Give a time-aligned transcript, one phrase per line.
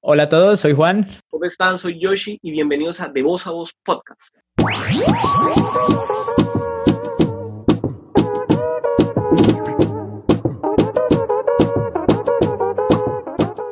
[0.00, 1.08] Hola a todos, soy Juan.
[1.28, 1.76] ¿Cómo están?
[1.76, 4.28] Soy Yoshi y bienvenidos a De Voz a Voz Podcast.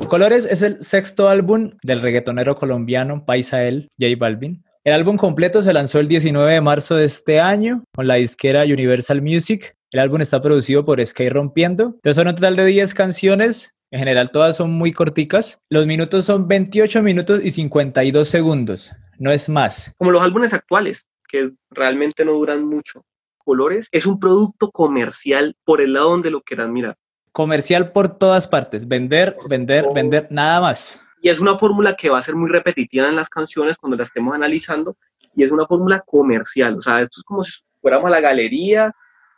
[0.09, 4.65] Colores es el sexto álbum del reggaetonero colombiano Paisa El, J Balvin.
[4.83, 8.63] El álbum completo se lanzó el 19 de marzo de este año con la disquera
[8.63, 9.77] Universal Music.
[9.91, 11.85] El álbum está producido por Sky Rompiendo.
[11.85, 13.76] Entonces son un total de 10 canciones.
[13.89, 15.61] En general todas son muy corticas.
[15.69, 18.91] Los minutos son 28 minutos y 52 segundos.
[19.17, 19.93] No es más.
[19.97, 23.05] Como los álbumes actuales, que realmente no duran mucho.
[23.37, 26.97] Colores es un producto comercial por el lado donde lo quieran mirar.
[27.31, 28.87] Comercial por todas partes.
[28.87, 31.01] Vender, vender, vender, nada más.
[31.21, 34.03] Y es una fórmula que va a ser muy repetitiva en las canciones cuando la
[34.03, 34.97] estemos analizando.
[35.33, 36.77] Y es una fórmula comercial.
[36.77, 38.91] O sea, esto es como si fuéramos a la galería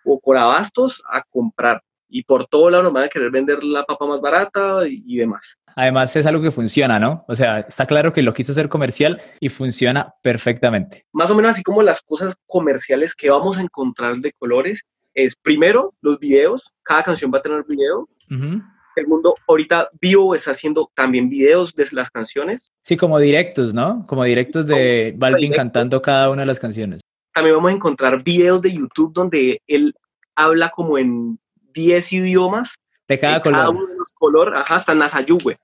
[0.05, 1.83] o por abastos a comprar.
[2.09, 5.17] Y por todo lado nos van a querer vender la papa más barata y, y
[5.17, 5.57] demás.
[5.75, 7.23] Además es algo que funciona, ¿no?
[7.27, 11.05] O sea, está claro que lo quiso hacer comercial y funciona perfectamente.
[11.13, 15.35] Más o menos así como las cosas comerciales que vamos a encontrar de colores es
[15.35, 18.07] primero los videos, cada canción va a tener video.
[18.29, 18.61] Ujú.
[18.95, 22.71] Segundo, ahorita Vivo está haciendo también videos de las canciones.
[22.81, 24.05] Sí, como directos, ¿no?
[24.07, 25.57] Como directos de Balvin directos.
[25.57, 27.01] cantando cada una de las canciones.
[27.33, 29.94] También vamos a encontrar videos de YouTube donde él
[30.35, 31.39] habla como en
[31.73, 32.75] 10 idiomas.
[33.08, 33.58] De cada de color.
[33.58, 35.58] Cada uno de los colores, ajá, hasta Nazayugüe.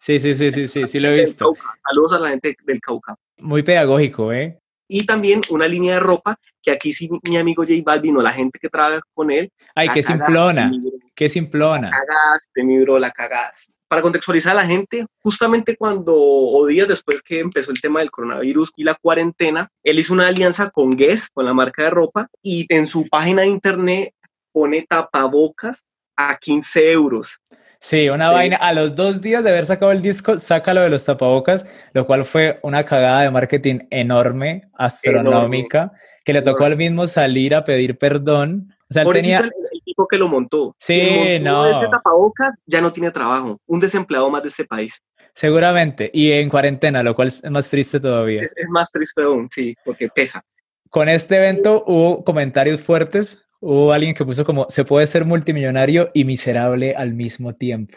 [0.00, 1.52] Sí, sí, sí, sí, sí, sí lo he visto.
[1.86, 3.14] Saludos a la gente del Cauca.
[3.38, 4.58] Muy pedagógico, ¿eh?
[4.88, 8.32] Y también una línea de ropa que aquí sí mi amigo J Balvin o la
[8.32, 9.52] gente que trabaja con él.
[9.74, 10.72] Ay, la qué simplona,
[11.14, 11.90] qué simplona.
[11.90, 13.72] cagaste, mi bro, la cagaste.
[13.88, 18.10] Para contextualizar a la gente, justamente cuando, o días después que empezó el tema del
[18.10, 22.28] coronavirus y la cuarentena, él hizo una alianza con Guess, con la marca de ropa,
[22.42, 24.14] y en su página de internet
[24.52, 25.84] pone tapabocas
[26.16, 27.38] a 15 euros.
[27.78, 28.34] Sí, una Sí.
[28.34, 28.56] vaina.
[28.56, 32.04] A los dos días de haber sacado el disco, saca lo de los tapabocas, lo
[32.04, 35.92] cual fue una cagada de marketing enorme, astronómica,
[36.24, 38.74] que le tocó al mismo salir a pedir perdón.
[38.90, 39.38] O sea, él tenía...
[39.38, 40.74] el, el tipo que lo montó.
[40.78, 41.00] Sí,
[41.38, 41.70] montó no.
[41.70, 43.58] Este tapabocas ya no tiene trabajo.
[43.66, 45.00] Un desempleado más de este país.
[45.32, 48.42] Seguramente, y en cuarentena, lo cual es más triste todavía.
[48.42, 50.44] Es, es más triste aún, sí, porque pesa.
[50.90, 56.10] Con este evento hubo comentarios fuertes, hubo alguien que puso como, se puede ser multimillonario
[56.14, 57.96] y miserable al mismo tiempo.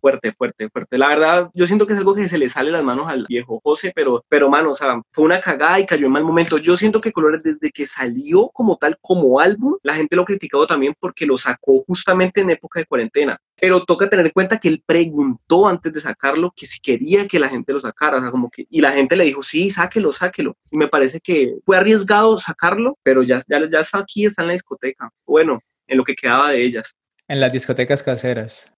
[0.00, 0.98] Fuerte, fuerte, fuerte.
[0.98, 3.60] La verdad, yo siento que es algo que se le sale las manos al viejo
[3.62, 6.58] José, pero, pero mano, o sea, fue una cagada y cayó en mal momento.
[6.58, 10.26] Yo siento que Colores, desde que salió como tal, como álbum, la gente lo ha
[10.26, 13.38] criticado también porque lo sacó justamente en época de cuarentena.
[13.60, 17.38] Pero toca tener en cuenta que él preguntó antes de sacarlo que si quería que
[17.38, 20.12] la gente lo sacara, o sea, como que, y la gente le dijo, sí, sáquelo,
[20.12, 20.56] sáquelo.
[20.70, 24.48] Y me parece que fue arriesgado sacarlo, pero ya, ya, ya está aquí, está en
[24.48, 25.10] la discoteca.
[25.26, 26.94] Bueno, en lo que quedaba de ellas.
[27.28, 28.73] En las discotecas caseras.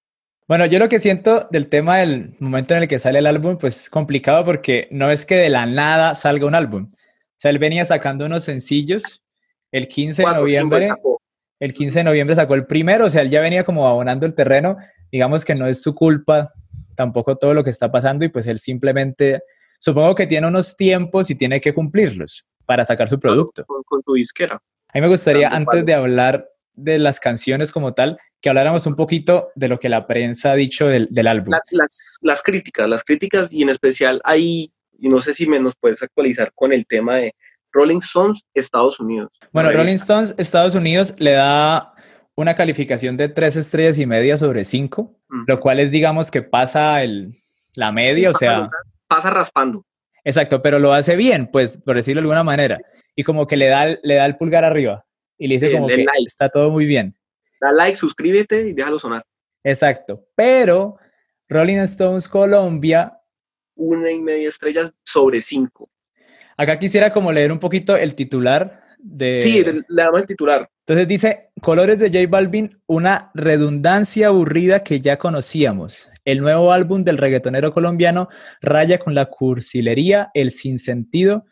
[0.48, 3.58] Bueno, yo lo que siento del tema del momento en el que sale el álbum,
[3.58, 6.92] pues es complicado porque no es que de la nada salga un álbum.
[6.92, 9.24] O sea, él venía sacando unos sencillos.
[9.72, 10.90] El 15 de noviembre,
[11.58, 14.34] el 15 de noviembre sacó el primero, o sea, él ya venía como abonando el
[14.34, 14.76] terreno.
[15.10, 16.48] Digamos que no es su culpa
[16.94, 19.40] tampoco todo lo que está pasando y pues él simplemente,
[19.80, 23.64] supongo que tiene unos tiempos y tiene que cumplirlos para sacar su producto.
[23.66, 24.54] Con, con su disquera.
[24.54, 28.94] A mí me gustaría, antes de hablar de las canciones como tal, que habláramos un
[28.94, 31.50] poquito de lo que la prensa ha dicho del, del álbum.
[31.50, 34.70] La- las, las críticas, las críticas y en especial ahí,
[35.00, 37.34] no sé si me nos puedes actualizar con el tema de
[37.72, 39.32] Rolling Stones, Estados Unidos.
[39.52, 39.94] Bueno, Rolling.
[39.96, 41.92] Stones, Estados Unidos, le da
[42.36, 45.42] una calificación de tres estrellas y media sobre cinco, Mm.
[45.48, 47.34] lo cual es, digamos, que pasa el,
[47.74, 48.70] la media, o sea,
[49.08, 49.84] Pasa raspando.
[50.22, 52.78] exacto, pero lo hace bien, pues, por decirlo de alguna manera,
[53.16, 55.04] y como que le da, el- le da el pulgar arriba
[55.36, 56.10] y le dice como que like.
[56.24, 57.15] está todo muy bien.
[57.60, 59.24] Da like, suscríbete y déjalo sonar.
[59.64, 60.96] Exacto, pero
[61.48, 63.18] Rolling Stones Colombia
[63.74, 65.90] Una y media estrellas sobre cinco.
[66.56, 69.40] Acá quisiera como leer un poquito el titular de...
[69.40, 70.70] Sí, le damos el titular.
[70.80, 76.08] Entonces dice, Colores de J Balvin, una redundancia aburrida que ya conocíamos.
[76.24, 78.28] El nuevo álbum del reggaetonero colombiano
[78.60, 81.44] raya con la cursilería, el sinsentido,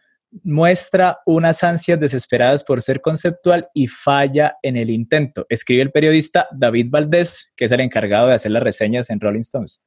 [0.42, 5.46] muestra unas ansias desesperadas por ser conceptual y falla en el intento.
[5.48, 9.40] Escribe el periodista David Valdés, que es el encargado de hacer las reseñas en Rolling
[9.40, 9.80] Stones.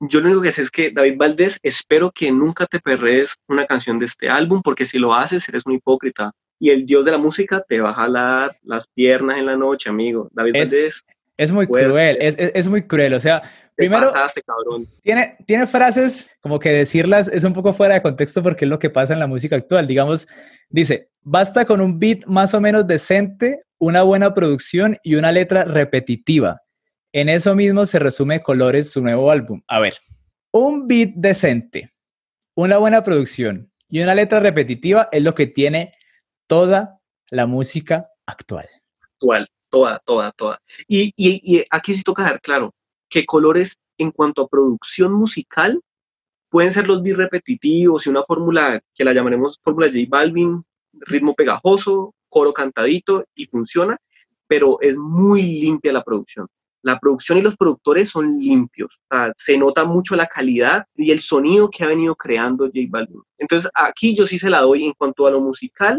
[0.00, 3.64] Yo lo único que sé es que David Valdés, espero que nunca te perrees una
[3.66, 6.32] canción de este álbum, porque si lo haces, eres un hipócrita.
[6.60, 9.88] Y el dios de la música te va a jalar las piernas en la noche,
[9.88, 10.28] amigo.
[10.32, 11.04] David Es- Valdés,
[11.36, 11.88] Es muy Fuerte.
[11.88, 13.14] cruel, es, es- es muy cruel.
[13.14, 13.42] O sea,
[13.74, 14.86] primero pasaste, cabrón.
[15.02, 18.78] tiene, tiene frases como que decirlas es un poco fuera de contexto porque es lo
[18.78, 19.86] que pasa en la música actual.
[19.86, 20.28] Digamos,
[20.68, 25.64] dice, basta con un beat más o menos decente, una buena producción y una letra
[25.64, 26.62] repetitiva.
[27.12, 29.60] En eso mismo se resume Colores, su nuevo álbum.
[29.68, 29.94] A ver,
[30.52, 31.92] Un beat decente,
[32.54, 35.94] una buena producción y una letra repetitiva es lo que tiene
[36.46, 37.00] toda
[37.30, 38.68] la música actual.
[39.14, 40.60] Actual, toda, toda, toda.
[40.88, 42.74] Y, aquí sí toca dejar claro
[43.08, 45.80] que Colores en cuanto a producción musical
[46.48, 51.34] pueden ser los beats repetitivos y una fórmula que la llamaremos fórmula J Balvin, ritmo
[51.34, 53.96] pegajoso, coro cantadito y funciona,
[54.46, 56.46] pero es muy limpia la producción.
[56.82, 59.00] La producción y los productores son limpios,
[59.36, 63.22] se nota mucho la calidad y el sonido que ha venido creando J Balvin.
[63.38, 65.98] Entonces aquí yo sí se la doy en cuanto a lo musical,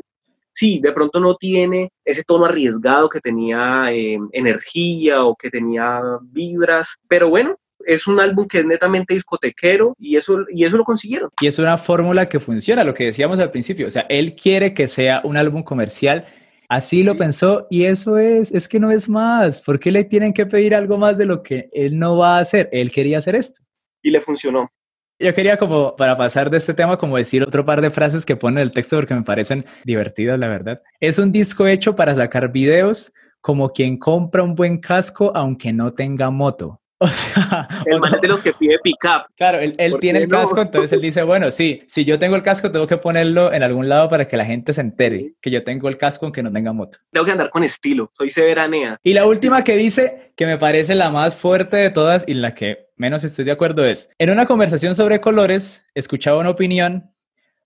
[0.56, 6.02] sí, de pronto no tiene ese tono arriesgado que tenía eh, energía o que tenía
[6.32, 10.84] vibras, pero bueno, es un álbum que es netamente discotequero y eso, y eso lo
[10.84, 11.30] consiguieron.
[11.40, 13.88] Y es una fórmula que funciona, lo que decíamos al principio.
[13.88, 16.26] O sea, él quiere que sea un álbum comercial.
[16.68, 19.62] Así lo pensó y eso es, es que no es más.
[19.62, 22.42] ¿Por qué le tienen que pedir algo más de lo que él no va a
[22.42, 22.70] hacer?
[22.72, 23.62] Él quería hacer esto.
[24.02, 24.72] Y le funcionó.
[25.18, 28.36] Yo quería como, para pasar de este tema, como decir otro par de frases que
[28.36, 30.82] pone el texto porque me parecen divertidas, la verdad.
[31.00, 35.94] Es un disco hecho para sacar videos como quien compra un buen casco aunque no
[35.94, 36.82] tenga moto.
[37.00, 39.26] O sea, el man de los que pide pick-up.
[39.36, 42.72] Claro, él, tiene el casco, entonces él dice, bueno, sí, si yo tengo el casco,
[42.72, 45.90] tengo que ponerlo en algún lado para que la gente se entere que yo tengo
[45.90, 47.00] el casco aunque no tenga moto.
[47.12, 48.98] Tengo que andar con estilo, soy severanea.
[49.04, 52.56] Y la última que dice, que me parece la más fuerte de todas y la
[52.56, 57.12] que menos estoy de acuerdo es, en una conversación sobre colores, escuchaba una opinión,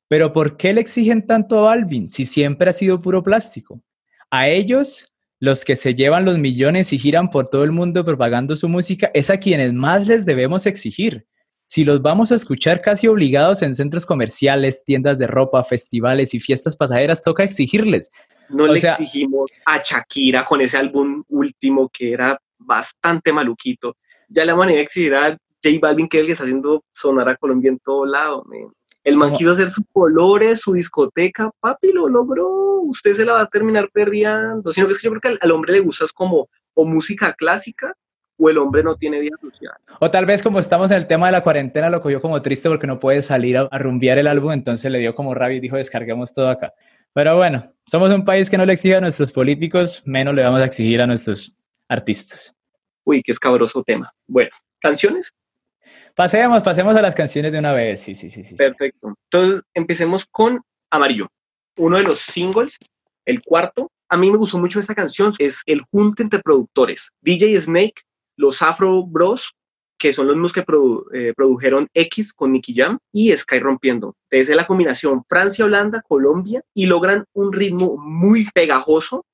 [0.07, 3.81] pero ¿por qué le exigen tanto a Balvin si siempre ha sido puro plástico?
[4.31, 5.08] A ellos
[5.39, 9.09] los que se llevan los millones y giran por todo el mundo propagando su música,
[9.13, 11.25] es a quienes más les debemos exigir.
[11.67, 16.39] Si los vamos a escuchar casi obligados en centros comerciales, tiendas de ropa, festivales y
[16.39, 18.11] fiestas pasajeras, toca exigirles.
[18.49, 23.95] No le exigimos a Shakira con ese álbum último que era bastante maluquito.
[24.27, 27.29] Ya le van a exigir a J Balvin, que es el que está haciendo sonar
[27.29, 28.43] a Colombia en todo lado.
[29.03, 33.41] El man quiso hacer sus colores, su discoteca, papi, lo logró, usted se la va
[33.41, 34.71] a terminar perdiendo.
[34.71, 37.93] Sino que es que yo creo que al, hombre le gusta como o música clásica
[38.37, 39.75] o el hombre no tiene vida social.
[39.99, 42.69] O tal vez como estamos en el tema de la cuarentena, lo cogió como triste
[42.69, 45.75] porque no puede salir a, rumbear el álbum, entonces le dio como rabia y dijo,
[45.75, 46.73] descarguemos todo acá.
[47.13, 50.61] Pero bueno, somos un país que no le exige a nuestros políticos, menos le vamos
[50.61, 51.55] a exigir a nuestros
[51.89, 52.55] artistas.
[53.03, 54.13] Uy, qué escabroso tema.
[54.27, 55.33] Bueno, ¿canciones?
[56.15, 58.01] Pasemos, pasemos a las canciones de una vez.
[58.01, 58.55] Sí, sí, sí, sí.
[58.55, 59.15] Perfecto.
[59.31, 61.27] Entonces, empecemos con Amarillo,
[61.77, 62.77] uno de los singles,
[63.25, 63.91] el cuarto.
[64.09, 67.09] A mí me gustó mucho esta canción, es el junte entre productores.
[67.21, 68.01] DJ Snake,
[68.35, 69.53] los Afro Bros,
[69.99, 70.63] que son los mismos que
[71.13, 74.15] eh, produjeron X con Nicky Jam y Sky Rompiendo.
[74.23, 79.25] Entonces es la combinación Francia, Holanda, Colombia y logran un ritmo muy pegajoso.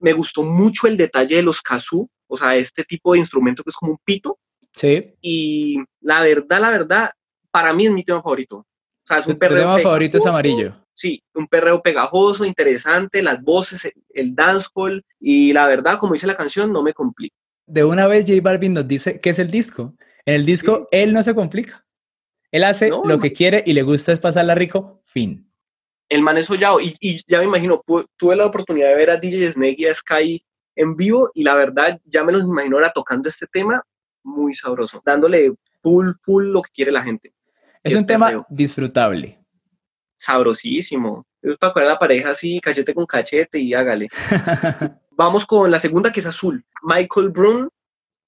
[0.00, 3.70] Me gustó mucho el detalle de los kazoo, o sea, este tipo de instrumento que
[3.70, 4.38] es como un pito,
[4.78, 5.12] Sí.
[5.20, 7.10] Y la verdad, la verdad,
[7.50, 8.58] para mí es mi tema favorito.
[8.58, 8.66] O
[9.04, 9.58] sea, es un perreo.
[9.58, 10.74] tema favorito es amarillo.
[10.92, 16.36] Sí, un perreo pegajoso, interesante, las voces, el dancehall y la verdad, como dice la
[16.36, 17.34] canción, no me complica.
[17.66, 19.94] De una vez J Balvin nos dice qué es el disco.
[20.24, 21.84] En el disco él no se complica.
[22.52, 25.52] Él hace lo que quiere y le gusta es pasarla rico, fin.
[26.08, 27.82] El man es sollado y, y ya me imagino,
[28.16, 30.44] tuve la oportunidad de ver a DJ Snake y a Sky
[30.76, 33.82] en vivo y la verdad ya me los imagino ahora tocando este tema
[34.28, 35.52] muy sabroso, dándole
[35.82, 37.32] full, full lo que quiere la gente.
[37.82, 39.38] Es un tema disfrutable.
[40.16, 41.26] Sabrosísimo.
[41.40, 44.08] Eso es para poner la pareja así, cachete con cachete y hágale.
[45.12, 46.64] Vamos con la segunda que es azul.
[46.82, 47.68] Michael Brun,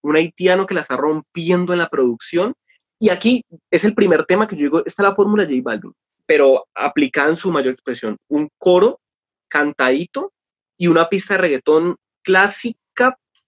[0.02, 2.54] un haitiano que la está rompiendo en la producción.
[2.98, 5.92] Y aquí es el primer tema que yo digo, esta es la fórmula J Balvin,
[6.26, 8.16] pero aplicada en su mayor expresión.
[8.28, 9.00] Un coro
[9.48, 10.32] cantadito
[10.76, 12.78] y una pista de reggaetón clásica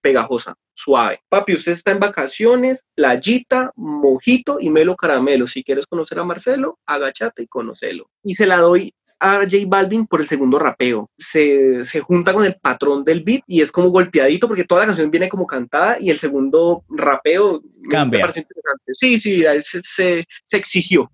[0.03, 1.21] pegajosa suave.
[1.29, 5.47] Papi, usted está en vacaciones, playita, mojito y melo caramelo.
[5.47, 8.09] Si quieres conocer a Marcelo, agachate y conocelo.
[8.21, 11.09] Y se la doy a J Balvin por el segundo rapeo.
[11.17, 15.09] Se, junta con el patrón del beat y es como golpeadito porque toda la canción
[15.09, 18.17] viene como cantada y el segundo rapeo cambia.
[18.17, 18.93] Me parece interesante.
[18.93, 21.09] Sí, sí, se, se, se exigió.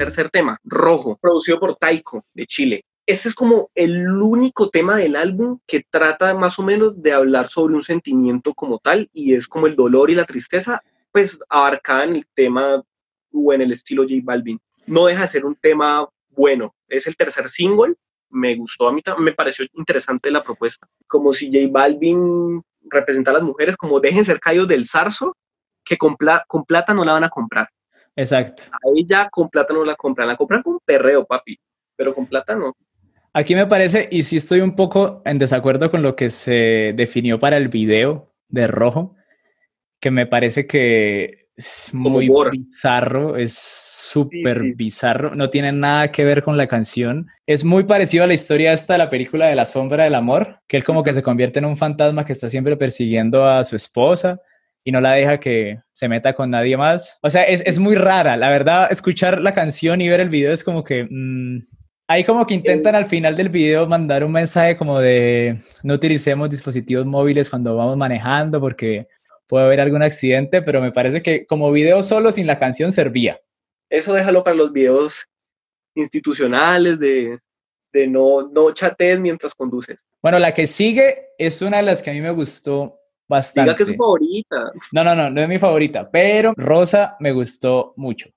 [0.00, 2.86] Tercer tema, Rojo, producido por Taiko de Chile.
[3.04, 7.48] Este es como el único tema del álbum que trata más o menos de hablar
[7.48, 10.80] sobre un sentimiento como tal y es como el dolor y la tristeza,
[11.12, 12.82] pues abarcada en el tema
[13.30, 14.58] o en el estilo J Balvin.
[14.86, 16.74] No deja de ser un tema bueno.
[16.88, 17.94] Es el tercer single,
[18.30, 20.88] me gustó a mí, me pareció interesante la propuesta.
[21.08, 25.36] Como si J Balvin representa a las mujeres como dejen ser caídos del zarzo,
[25.84, 27.68] que con plata no la van a comprar.
[28.16, 28.64] Exacto.
[28.84, 31.58] Ahí ya con plata no la compran, la compran con perreo, papi,
[31.96, 32.76] pero con plata no.
[33.32, 37.38] Aquí me parece, y sí estoy un poco en desacuerdo con lo que se definió
[37.38, 39.14] para el video de Rojo,
[40.00, 46.42] que me parece que es muy bizarro, es súper bizarro, no tiene nada que ver
[46.42, 47.26] con la canción.
[47.46, 50.60] Es muy parecido a la historia esta de la película de La Sombra del Amor,
[50.66, 53.76] que él como que se convierte en un fantasma que está siempre persiguiendo a su
[53.76, 54.40] esposa
[54.84, 57.18] y no la deja que se meta con nadie más.
[57.22, 60.52] O sea, es, es muy rara, la verdad, escuchar la canción y ver el video
[60.52, 61.06] es como que...
[61.10, 61.60] Mm,
[62.10, 66.50] Ahí como que intentan al final del video mandar un mensaje como de no utilicemos
[66.50, 69.06] dispositivos móviles cuando vamos manejando porque
[69.46, 73.40] puede haber algún accidente, pero me parece que como video solo sin la canción servía.
[73.88, 75.24] Eso déjalo para los videos
[75.94, 77.38] institucionales de,
[77.92, 80.04] de no, no chatees mientras conduces.
[80.20, 82.99] Bueno, la que sigue es una de las que a mí me gustó
[83.30, 83.70] bastante.
[83.70, 84.72] Diga que es su favorita.
[84.92, 88.28] No, no, no, no es mi favorita, pero Rosa me gustó mucho.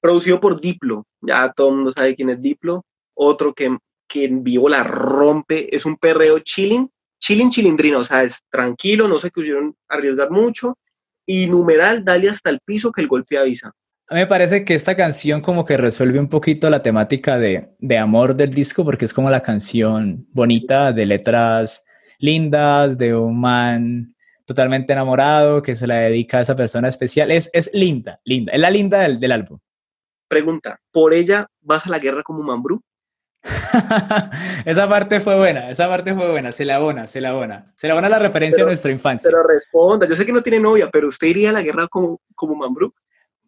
[0.00, 2.84] Producido por Diplo, ya todo el mundo sabe quién es Diplo
[3.22, 3.76] otro que,
[4.08, 6.88] que en vivo la rompe, es un perreo chilling,
[7.20, 10.78] chilling chilindrino, o sea, es tranquilo, no se quisieron arriesgar mucho,
[11.26, 13.72] y numeral, dale hasta el piso que el golpe avisa.
[14.08, 17.76] A mí me parece que esta canción como que resuelve un poquito la temática de,
[17.78, 21.84] de amor del disco, porque es como la canción bonita, de letras
[22.18, 24.14] lindas, de un man
[24.50, 27.30] totalmente enamorado que se la dedica a esa persona especial.
[27.30, 29.60] Es, es linda, linda, es la linda del, del álbum.
[30.26, 32.82] Pregunta, ¿por ella vas a la guerra como Mambrú?
[34.64, 37.72] esa parte fue buena, esa parte fue buena, se la abona, se la abona.
[37.76, 39.30] Se la abona la referencia a nuestra infancia.
[39.30, 42.20] Pero responda, yo sé que no tiene novia, pero usted iría a la guerra como,
[42.34, 42.92] como Mambrú.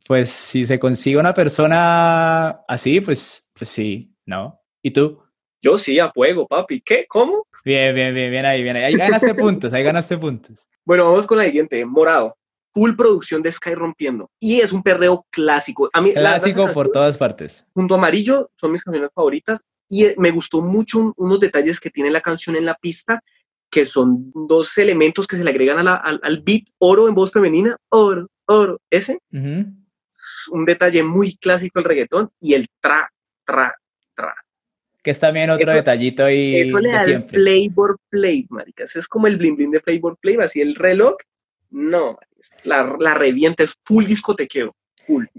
[0.06, 4.60] Pues si se consigue una persona así, pues, pues sí, ¿no?
[4.80, 5.20] ¿Y tú?
[5.62, 6.80] Yo sí, a fuego, papi.
[6.80, 7.06] ¿Qué?
[7.08, 7.46] ¿Cómo?
[7.64, 8.82] Bien, bien, bien, bien ahí, bien ahí.
[8.82, 10.66] Ahí ganaste puntos, ahí ganaste puntos.
[10.84, 12.36] Bueno, vamos con la siguiente, Morado.
[12.74, 14.28] Full producción de Sky rompiendo.
[14.40, 15.88] Y es un perreo clásico.
[15.92, 17.64] A mí, clásico por todas partes.
[17.74, 19.60] Junto a Amarillo son mis canciones favoritas.
[19.88, 23.22] Y eh, me gustó mucho unos detalles que tiene la canción en la pista,
[23.70, 28.26] que son dos elementos que se le agregan al, beat, oro en voz femenina, oro,
[28.46, 29.20] oro, ese.
[29.30, 33.12] Un detalle muy clásico del reggaetón y el tra,
[33.44, 33.76] tra.
[35.02, 38.94] Que es también otro detallito y Eso le da el Playboy Play, maricas.
[38.94, 41.16] Es como el bling bling de Playboy Play, así el reloj.
[41.70, 42.18] No,
[42.64, 44.74] la, la revienta, es full discotequeo.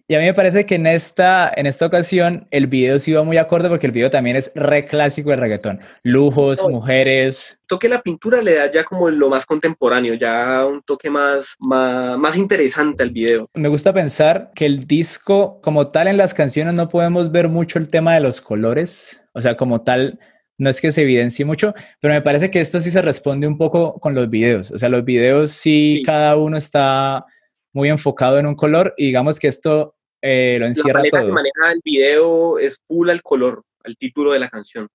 [0.08, 3.24] Y a mí me parece que en esta, en esta ocasión el video sí va
[3.24, 5.80] muy acorde porque el video también es re clásico de reggaetón.
[6.04, 7.58] Lujos, mujeres.
[7.68, 12.18] Toque la pintura le da ya como lo más contemporáneo, ya un toque más, más,
[12.18, 13.50] más interesante al video.
[13.54, 17.80] Me gusta pensar que el disco, como tal en las canciones, no podemos ver mucho
[17.80, 19.24] el tema de los colores.
[19.34, 20.20] O sea, como tal,
[20.58, 23.58] no es que se evidencie mucho, pero me parece que esto sí se responde un
[23.58, 24.72] poco con los videos.
[24.72, 26.04] O sea, los videos sí.
[26.06, 27.26] cada uno está
[27.74, 31.26] muy enfocado en un color y digamos que esto eh, lo encierra la todo.
[31.26, 34.88] que maneja el video es full al color, al título de la canción.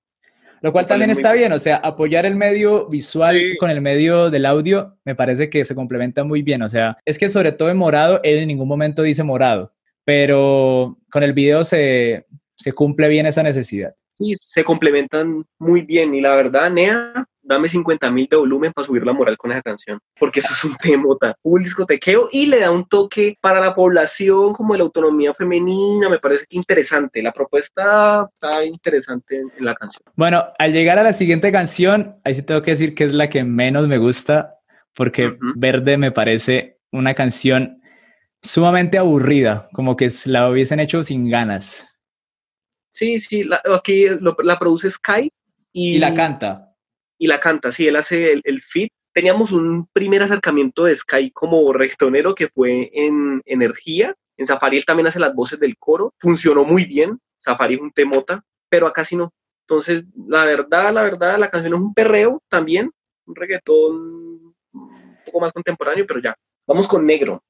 [0.61, 4.45] Lo cual también está bien, o sea, apoyar el medio visual con el medio del
[4.45, 7.77] audio me parece que se complementa muy bien, o sea, es que sobre todo en
[7.77, 9.73] morado, él en ningún momento dice morado,
[10.05, 13.95] pero con el video se, se cumple bien esa necesidad.
[14.15, 18.87] Sí, se complementan muy bien y la verdad, Nea, dame 50 mil de volumen para
[18.87, 22.61] subir la moral con esa canción, porque eso es un temota, un discotequeo y le
[22.61, 27.23] da un toque para la población como de la autonomía femenina, me parece que interesante,
[27.23, 30.03] la propuesta está interesante en, la canción.
[30.15, 33.31] Bueno, al llegar a la siguiente canción, ahí sí tengo que decir que es la
[33.31, 34.57] que menos me gusta,
[34.95, 37.81] porque Verde me parece una canción
[38.43, 41.89] sumamente aburrida, como que la hubiesen hecho sin ganas.
[42.91, 45.31] Sí, sí, aquí la produce Sky
[45.73, 46.68] y, y la canta
[47.19, 48.89] y la canta, sí, él hace el, el feed.
[49.13, 54.15] Teníamos un primer acercamiento de Sky como reggaetonero que fue en Energía.
[54.37, 56.15] En Safari él también hace las voces del coro.
[56.19, 57.19] Funcionó muy bien.
[57.37, 59.33] Safari es un temota, pero acá sí no.
[59.69, 62.91] Entonces, la verdad, la verdad, la canción es un perreo también,
[63.27, 66.35] un reggaetón un poco más contemporáneo, pero ya.
[66.67, 67.43] Vamos con Negro.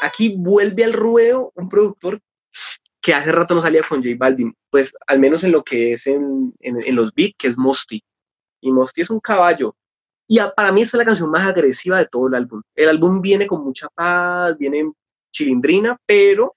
[0.00, 2.20] Aquí vuelve al ruedo un productor
[3.00, 6.06] que hace rato no salía con J Balvin, pues al menos en lo que es
[6.06, 6.52] en,
[6.90, 8.02] los beats, que es Mosty.
[8.60, 9.76] Y Mosty es un caballo.
[10.26, 12.60] Y para mí esta es la canción más agresiva de todo el álbum.
[12.74, 14.92] El álbum viene con mucha paz, viene
[15.32, 16.54] chilindrina, pero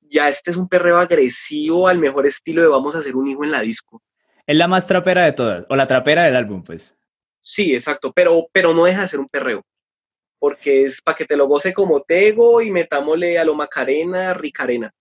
[0.00, 3.44] ya este es un perreo agresivo al mejor estilo de vamos a hacer un hijo
[3.44, 4.02] en la disco.
[4.46, 6.96] Es la más trapera de todas, o la trapera del álbum, pues.
[7.40, 9.62] Sí, exacto, pero, pero no deja de ser un perreo,
[10.38, 14.92] porque es para que te lo goce como Tego y metámosle a lo Macarena, Ricarena.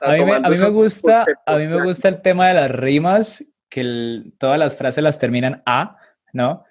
[0.00, 4.58] A mí, me, gusta, a mí me gusta el tema de las rimas, que todas
[4.58, 5.96] las frases las terminan a,
[6.32, 6.64] ¿no?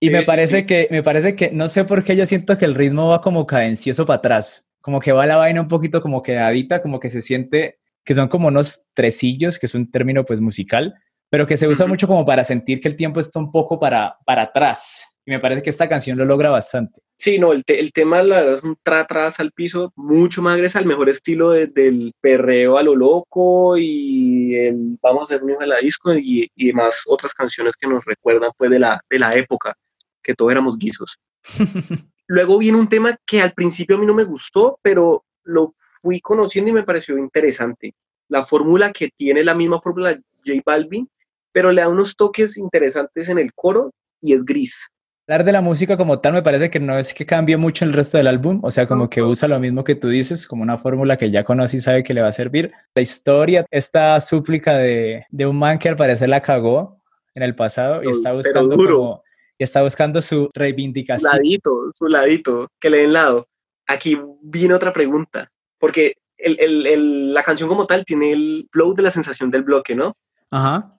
[0.00, 2.74] Y me parece que, me parece que, no sé por qué yo siento que el
[2.74, 6.82] ritmo va como cadencioso para atrás, como que va la vaina un poquito como quedadita,
[6.82, 10.94] como que se siente que son como unos tresillos, que es un término pues musical,
[11.28, 14.16] pero que se usa mucho como para sentir que el tiempo está un poco para,
[14.24, 15.15] para atrás.
[15.26, 17.02] Y me parece que esta canción lo logra bastante.
[17.16, 20.54] Sí, no, el, el tema la verdad es un tra atrás al piso, mucho más
[20.54, 25.60] agresivo, al mejor estilo del perreo a lo loco y el vamos a hacer un
[25.60, 29.18] a la disco y, y demás otras canciones que nos recuerdan pues de la, de
[29.18, 29.74] la época,
[30.22, 31.18] que todos éramos guisos.
[32.28, 36.20] Luego viene un tema que al principio a mí no me gustó, pero lo fui
[36.20, 37.94] conociendo y me pareció interesante.
[38.28, 41.08] La fórmula que tiene la misma fórmula J Balvin,
[41.50, 44.88] pero le da unos toques interesantes en el coro y es gris.
[45.28, 47.92] Hablar de la música como tal me parece que no es que cambie mucho el
[47.92, 50.78] resto del álbum, o sea, como que usa lo mismo que tú dices, como una
[50.78, 52.72] fórmula que ya conoce y sabe que le va a servir.
[52.94, 57.02] La historia, esta súplica de, de un man que al parecer la cagó
[57.34, 59.24] en el pasado y está buscando como,
[59.58, 61.28] y está buscando su reivindicación.
[61.28, 63.48] Su ladito, su ladito, que le den lado.
[63.88, 68.94] Aquí viene otra pregunta, porque el, el, el, la canción como tal tiene el flow
[68.94, 70.16] de la sensación del bloque, ¿no?
[70.52, 70.96] Ajá.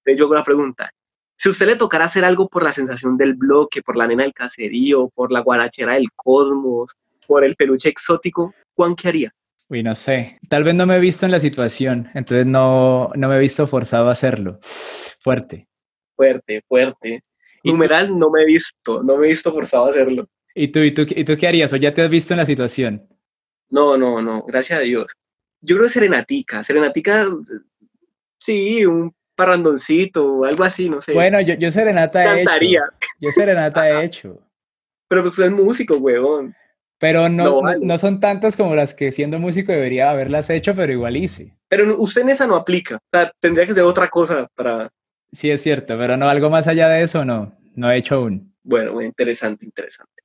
[0.00, 0.90] Entonces yo hago la pregunta,
[1.40, 4.34] si usted le tocara hacer algo por la sensación del bloque, por la nena del
[4.34, 6.94] caserío, por la guarachera del cosmos,
[7.26, 9.34] por el peluche exótico, ¿cuán qué haría?
[9.70, 10.38] Uy, no sé.
[10.50, 13.66] Tal vez no me he visto en la situación, entonces no, no me he visto
[13.66, 14.58] forzado a hacerlo.
[14.60, 15.66] Fuerte.
[16.14, 17.24] Fuerte, fuerte.
[17.64, 20.28] Numeral, no me he visto, no me he visto forzado a hacerlo.
[20.54, 21.72] ¿Y tú, y, tú, ¿Y tú qué harías?
[21.72, 23.08] ¿O ya te has visto en la situación?
[23.70, 25.16] No, no, no, gracias a Dios.
[25.62, 26.62] Yo creo que Serenatica.
[26.62, 27.28] Serenatica,
[28.36, 31.14] sí, un parrandoncito o algo así, no sé.
[31.14, 32.80] Bueno, yo, yo serenata Cantaría.
[32.80, 33.06] he hecho.
[33.20, 34.38] Yo serenata he hecho.
[35.08, 36.54] Pero pues es músico, huevón.
[36.98, 37.84] Pero no, no, vale.
[37.84, 41.56] no, son tantas como las que siendo músico debería haberlas hecho, pero igual hice.
[41.68, 42.96] Pero usted en esa no aplica.
[42.96, 44.90] O sea, tendría que ser otra cosa para...
[45.32, 47.56] Sí, es cierto, pero no, algo más allá de eso no.
[47.74, 48.54] No he hecho aún.
[48.62, 50.22] Bueno, muy interesante, interesante.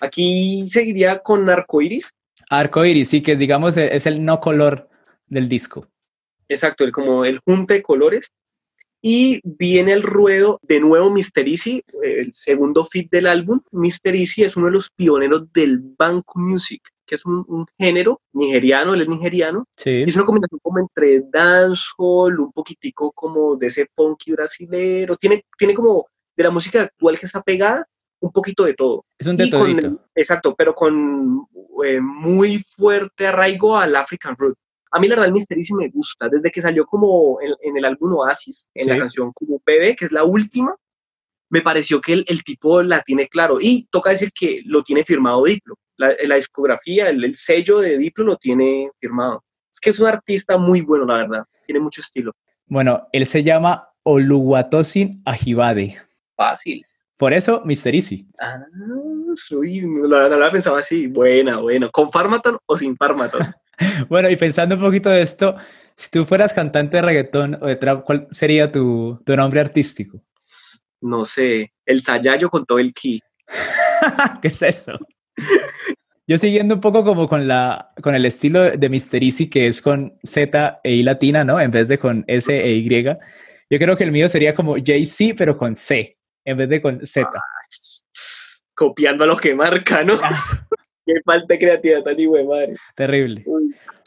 [0.00, 2.10] Aquí seguiría con Arcoiris.
[2.48, 4.88] Arcoiris, sí, que digamos e, es el no color
[5.28, 5.86] del disco.
[6.48, 8.32] Exacto, el, como el junte de colores.
[9.02, 13.60] Y viene el ruedo de nuevo Mister Easy, el segundo fit del álbum.
[13.70, 18.20] Mister Easy es uno de los pioneros del banco music, que es un, un género
[18.32, 19.64] nigeriano, él es nigeriano.
[19.76, 19.90] Sí.
[19.90, 25.16] Y es una combinación como entre dancehall, un poquitico como de ese funky brasilero.
[25.16, 27.86] Tiene, tiene como de la música actual que está pegada,
[28.20, 29.06] un poquito de todo.
[29.18, 29.98] Es un.
[30.14, 31.46] Exacto, pero con
[31.84, 34.58] eh, muy fuerte arraigo al African root.
[34.90, 37.76] A mí la verdad el Mister Easy me gusta, desde que salió como en, en
[37.76, 38.88] el álbum Oasis, en sí.
[38.90, 40.74] la canción como Bebé, que es la última,
[41.50, 43.58] me pareció que el, el, tipo la tiene claro.
[43.60, 45.76] Y toca decir que lo tiene firmado Diplo.
[45.96, 49.44] La, la discografía, el, el, sello de Diplo lo tiene firmado.
[49.70, 51.44] Es que es un artista muy bueno, la verdad.
[51.66, 52.32] Tiene mucho estilo.
[52.66, 55.98] Bueno, él se llama Oluwatosin Ajibade.
[56.36, 56.84] Fácil.
[57.16, 58.26] Por eso, Mister Easy.
[58.40, 58.64] Ah,
[59.34, 61.06] soy, no, no la pensaba así.
[61.06, 61.90] Buena, bueno.
[61.90, 63.40] ¿Con Farmaton o sin Farmaton?
[64.08, 65.56] bueno, y pensando un poquito de esto,
[65.96, 70.22] si tú fueras cantante de reggaetón o de trap, ¿cuál sería tu, tu nombre artístico?
[71.00, 73.20] No sé, el Sayayo con todo el ki.
[74.42, 74.92] ¿Qué es eso?
[76.26, 79.82] Yo siguiendo un poco como con, la, con el estilo de Mister Easy, que es
[79.82, 81.60] con Z e I latina, ¿no?
[81.60, 83.04] En vez de con S e Y.
[83.04, 87.06] Yo creo que el mío sería como JC, pero con C, en vez de con
[87.06, 87.28] Z.
[87.28, 87.40] Ay,
[88.74, 90.18] copiando lo que marca, ¿no?
[91.04, 92.74] Qué falta de creatividad tan hijo de madre.
[92.94, 93.42] Terrible.
[93.46, 93.59] Uy.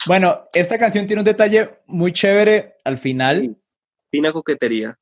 [0.06, 3.56] Bueno, esta canción tiene un detalle muy chévere al final.
[4.10, 4.98] Fina coquetería.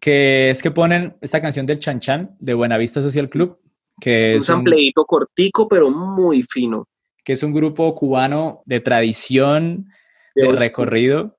[0.00, 3.58] Que es que ponen esta canción del Chan Chan de Buenavista Social Club.
[4.00, 6.88] Que un es sampleito un, cortico, pero muy fino.
[7.24, 9.86] Que es un grupo cubano de tradición,
[10.34, 11.36] de, de recorrido.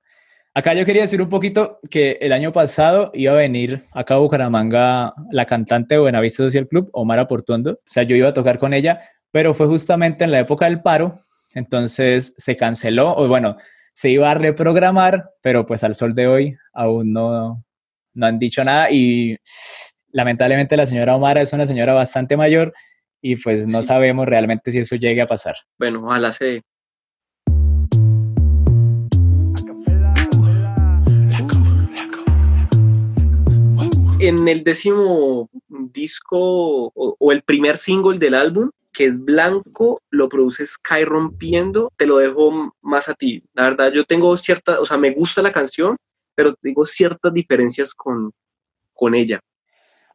[0.56, 4.18] Acá yo quería decir un poquito que el año pasado iba a venir acá a
[4.18, 7.72] Bucaramanga la cantante de Buenavista Social Club, Omar Portuondo.
[7.72, 9.00] O sea, yo iba a tocar con ella,
[9.30, 11.12] pero fue justamente en la época del paro,
[11.56, 13.56] entonces se canceló, o bueno,
[13.94, 17.64] se iba a reprogramar, pero pues al sol de hoy aún no,
[18.12, 19.38] no han dicho nada y
[20.12, 22.74] lamentablemente la señora Omar es una señora bastante mayor
[23.22, 23.88] y pues no sí.
[23.88, 25.54] sabemos realmente si eso llegue a pasar.
[25.78, 26.62] Bueno, ojalá se...
[34.20, 40.26] En el décimo disco o, o el primer single del álbum, que es blanco, lo
[40.28, 43.44] produce Sky Rompiendo, te lo dejo más a ti.
[43.52, 45.96] La verdad, yo tengo cierta, o sea, me gusta la canción,
[46.34, 48.32] pero tengo ciertas diferencias con,
[48.94, 49.38] con ella.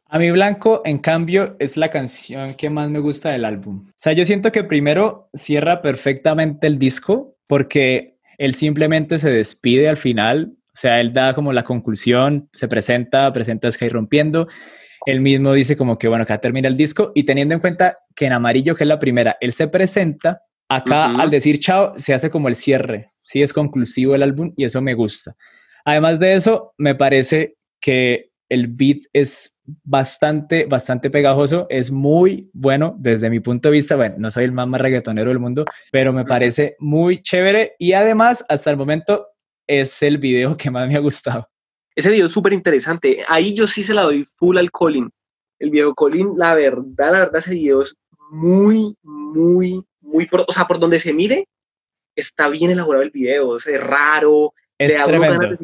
[0.06, 3.86] A mí Blanco, en cambio, es la canción que más me gusta del álbum.
[3.86, 9.88] O sea, yo siento que primero cierra perfectamente el disco porque él simplemente se despide
[9.88, 10.56] al final.
[10.66, 14.48] O sea, él da como la conclusión, se presenta, presenta Sky Rompiendo
[15.06, 18.26] él mismo dice como que, bueno, acá termina el disco y teniendo en cuenta que
[18.26, 22.30] en amarillo, que es la primera, él se presenta, Acá, al decir chao, se hace
[22.30, 23.12] como el cierre.
[23.22, 25.36] Sí, es conclusivo el álbum y eso me gusta.
[25.84, 32.96] Además de eso, me parece que el beat es bastante, bastante pegajoso, es muy bueno
[32.98, 33.96] desde mi punto de vista.
[33.96, 37.92] Bueno, no soy el más, más reggaetonero del mundo, pero me parece muy chévere y
[37.92, 39.26] además, hasta el momento,
[39.66, 41.48] es el video que más me ha gustado.
[41.94, 43.22] Ese video es súper interesante.
[43.28, 45.10] Ahí yo sí se la doy full al Colin.
[45.58, 47.94] El video Colin, la verdad, la verdad, ese video es
[48.30, 51.46] muy, muy, muy, o sea, por donde se mire,
[52.16, 55.58] está bien elaborado el video, es raro, es tremendo.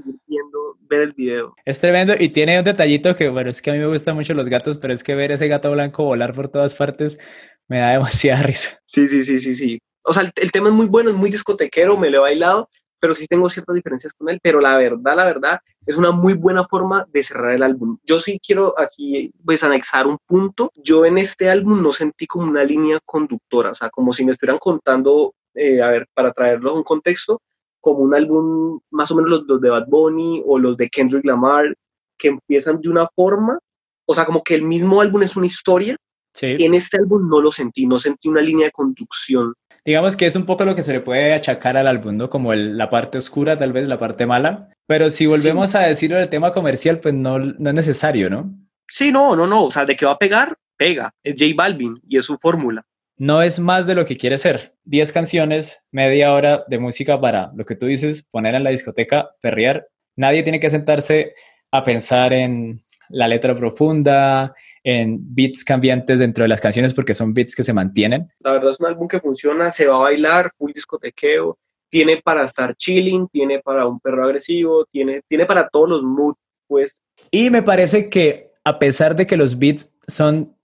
[0.82, 1.54] ver el video.
[1.64, 4.34] Es tremendo y tiene un detallito que, bueno, es que a mí me gustan mucho
[4.34, 7.18] los gatos, pero es que ver ese gato blanco volar por todas partes
[7.66, 8.78] me da demasiada risa.
[8.84, 9.78] Sí, sí, sí, sí, sí.
[10.02, 13.14] O sea, el, tema es muy bueno, es muy discotequero, me lo he bailado, pero
[13.14, 16.64] sí tengo ciertas diferencias con él, pero la verdad, la verdad, es una muy buena
[16.64, 17.98] forma de cerrar el álbum.
[18.04, 20.70] Yo sí quiero aquí, pues, anexar un punto.
[20.76, 24.32] Yo en este álbum no sentí como una línea conductora, o sea, como si me
[24.32, 27.40] estuvieran contando, eh, a ver, para traerlo a un contexto,
[27.80, 31.74] como un álbum, más o menos los, de Bad Bunny o los de Kendrick Lamar,
[32.18, 33.58] que empiezan de una forma,
[34.06, 35.96] o sea, como que el mismo álbum es una historia.
[36.34, 36.56] Sí.
[36.58, 39.54] En este álbum no lo sentí, no sentí una línea de conducción.
[39.88, 42.28] Digamos que es un poco lo que se le puede achacar al álbum, ¿no?
[42.28, 44.68] Como la parte oscura, tal vez, la parte mala.
[44.86, 48.54] Pero si volvemos a decirlo del tema comercial, pues no, no es necesario, ¿no?
[48.86, 49.64] Sí, no, no, no.
[49.64, 51.14] O sea, de que va a pegar, pega.
[51.22, 52.84] Es J Balvin y es su fórmula
[53.16, 54.74] no es más de lo que quiere ser.
[54.84, 59.30] 10 canciones, media hora de música para lo que tú dices, poner en la discoteca,
[59.40, 59.88] perrear.
[60.16, 61.34] Nadie tiene que sentarse
[61.72, 64.54] a pensar en la letra profunda,
[64.88, 68.28] en beats cambiantes dentro de las canciones porque son beats que se mantienen.
[68.40, 71.58] La verdad es un álbum que funciona, se va a bailar, full discotequeo,
[71.90, 76.38] tiene para estar chilling, tiene para un perro agresivo, tiene, tiene para todos los moods,
[76.66, 77.02] pues.
[77.30, 80.54] Y me parece que a pesar de que los beats son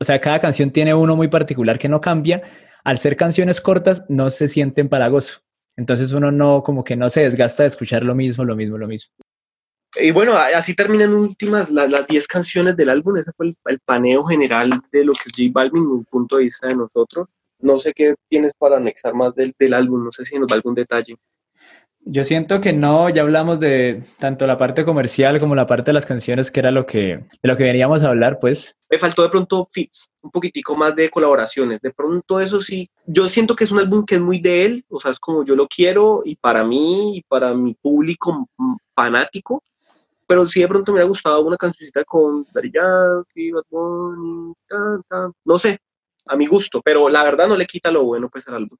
[0.00, 2.42] o sea, cada canción tiene uno muy particular que no cambia.
[2.84, 5.40] Al ser canciones cortas, no se sienten empalagoso.
[5.76, 8.86] Entonces uno no, como que no se desgasta de escuchar lo mismo, lo mismo, lo
[8.86, 9.14] mismo.
[10.00, 13.16] Y bueno, así terminan últimas las 10 canciones del álbum.
[13.16, 16.68] Ese fue el, paneo general de lo que es J Balvin, un punto de vista
[16.68, 17.28] de nosotros.
[17.60, 20.56] No sé qué tienes para anexar más del, del álbum, no sé si nos da
[20.56, 21.16] algún detalle.
[22.06, 25.94] Yo siento que no, ya hablamos de tanto la parte comercial como la parte de
[25.94, 28.76] las canciones, que era lo que, de lo que veníamos a hablar, pues.
[28.90, 31.80] Me faltó de pronto fits, un poquitico más de colaboraciones.
[31.80, 34.84] De pronto eso sí, yo siento que es un álbum que es muy de él,
[34.90, 38.50] o sea, es como yo lo quiero y para mí y para mi público
[38.94, 39.62] fanático,
[40.26, 44.54] pero sí de pronto me ha gustado una cancioncita con Daddy Yankee, Bad Bunny,
[45.44, 45.78] no sé,
[46.26, 48.78] a mi gusto, pero la verdad no le quita lo bueno pues al álbum.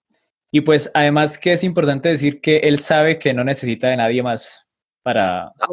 [0.50, 4.22] Y pues además que es importante decir que él sabe que no necesita de nadie
[4.22, 4.68] más
[5.02, 5.68] para, ah,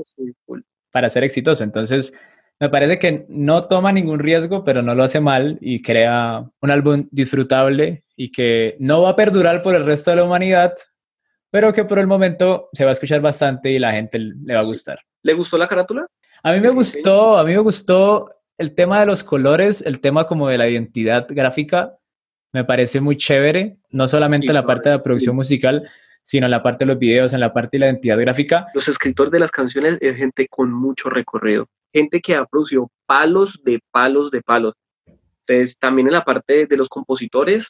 [0.91, 1.63] para ser exitoso.
[1.63, 2.13] Entonces,
[2.59, 6.71] me parece que no toma ningún riesgo, pero no lo hace mal y crea un
[6.71, 10.75] álbum disfrutable y que no va a perdurar por el resto de la humanidad,
[11.49, 14.61] pero que por el momento se va a escuchar bastante y la gente le va
[14.61, 14.99] a gustar.
[15.23, 16.07] ¿Le gustó la carátula?
[16.43, 20.27] A mí me gustó, a mí me gustó el tema de los colores, el tema
[20.27, 21.97] como de la identidad gráfica
[22.53, 25.89] me parece muy chévere, no solamente la parte de la producción musical,
[26.23, 28.67] sino la parte de los videos, en la parte de la identidad gráfica.
[28.73, 33.59] Los escritores de las canciones es gente con mucho recorrido, gente que ha producido palos
[33.63, 34.73] de palos de palos.
[35.47, 37.69] Entonces, también en la parte de los compositores,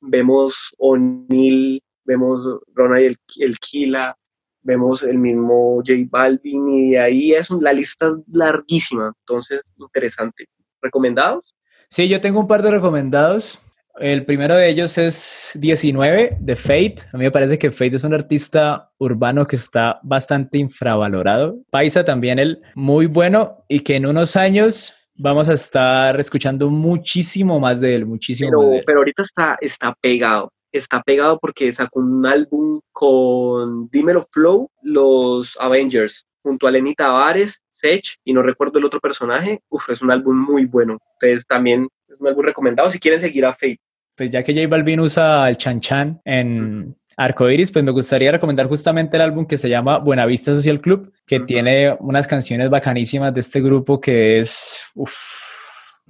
[0.00, 4.16] vemos O'Neill, vemos Ronald el, el Kila,
[4.62, 10.46] vemos el mismo J Balvin, y de ahí es la lista larguísima, entonces interesante.
[10.80, 11.54] ¿Recomendados?
[11.88, 13.60] Sí, yo tengo un par de recomendados.
[14.00, 16.96] El primero de ellos es 19 de Fate.
[17.12, 21.58] A mí me parece que Fate es un artista urbano que está bastante infravalorado.
[21.70, 27.60] Paisa también el muy bueno y que en unos años vamos a estar escuchando muchísimo
[27.60, 28.84] más de él, muchísimo pero, más de él.
[28.86, 30.50] Pero ahorita está, está pegado.
[30.72, 37.62] Está pegado porque sacó un álbum con Dímelo Flow, los Avengers, junto a Lenny Tavares,
[37.70, 39.60] Sech y no recuerdo el otro personaje.
[39.68, 40.98] Uf, es un álbum muy bueno.
[41.20, 43.78] Entonces también es un álbum recomendado si quieren seguir a Fate.
[44.16, 48.66] Pues ya que J Balvin usa el Chan Chan en Arcoiris, pues me gustaría recomendar
[48.66, 53.40] justamente el álbum que se llama Buenavista Social Club, que tiene unas canciones bacanísimas de
[53.40, 55.12] este grupo que es uf,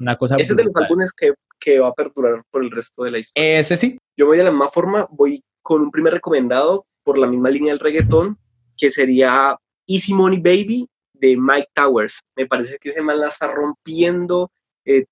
[0.02, 0.36] una cosa.
[0.36, 3.18] Ese es de los álbumes que, que va a perdurar por el resto de la
[3.18, 3.60] historia.
[3.60, 3.98] Ese sí.
[4.16, 7.72] Yo voy de la misma forma, voy con un primer recomendado por la misma línea
[7.72, 8.38] del reggaetón,
[8.76, 12.20] que sería Easy Money Baby de Mike Towers.
[12.36, 14.50] Me parece que ese man la está rompiendo,
[14.84, 15.04] eh,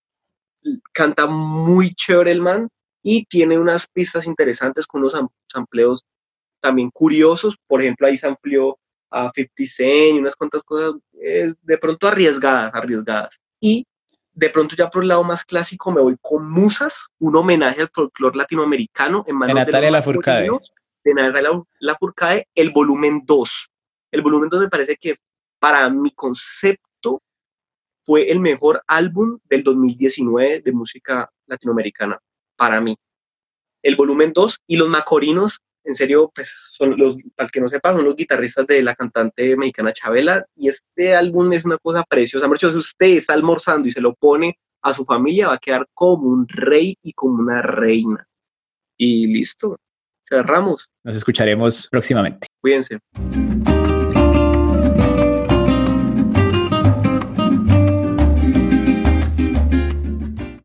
[0.92, 2.68] canta muy chévere el man
[3.02, 5.14] y tiene unas pistas interesantes con unos
[5.48, 6.02] sampleos
[6.60, 7.56] también curiosos.
[7.66, 8.76] Por ejemplo, ahí se amplió
[9.10, 13.38] a 50 Cent y unas cuantas cosas eh, de pronto arriesgadas, arriesgadas.
[13.60, 13.84] Y
[14.40, 17.90] de pronto ya por el lado más clásico me voy con Musas, un homenaje al
[17.92, 20.48] folclore latinoamericano en manos de Natalia Lafourcade.
[21.04, 23.70] De Natalia Lafourcade, el volumen 2.
[24.12, 25.16] El volumen 2 me parece que
[25.58, 27.20] para mi concepto
[28.02, 32.18] fue el mejor álbum del 2019 de música latinoamericana,
[32.56, 32.96] para mí.
[33.82, 37.68] El volumen 2 y los Macorinos en serio, pues son los, para el que no
[37.68, 42.04] sepa, son los guitarristas de la cantante mexicana Chabela, y este álbum es una cosa
[42.08, 42.48] preciosa.
[42.56, 46.28] si usted está almorzando y se lo pone a su familia, va a quedar como
[46.28, 48.26] un rey y como una reina.
[48.96, 49.76] Y listo,
[50.28, 50.86] cerramos.
[51.04, 52.46] Nos escucharemos próximamente.
[52.60, 52.98] Cuídense.